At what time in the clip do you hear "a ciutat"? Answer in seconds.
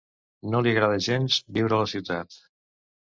1.83-2.39